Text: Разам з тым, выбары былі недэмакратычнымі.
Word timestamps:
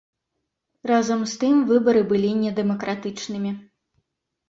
Разам 0.91 1.21
з 1.33 1.37
тым, 1.45 1.61
выбары 1.73 2.01
былі 2.15 2.35
недэмакратычнымі. 2.43 3.51